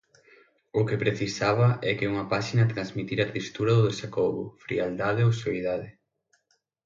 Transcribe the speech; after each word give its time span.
O 0.79 0.81
que 0.87 1.01
precisaba 1.03 1.67
é 1.89 1.91
que 1.97 2.09
unha 2.11 2.25
páxina 2.33 2.69
transmitira 2.73 3.29
tristura 3.31 3.71
ou 3.77 3.85
desacougo, 3.91 4.43
frialdade 4.65 5.21
ou 5.27 5.31
soidade... 5.43 5.89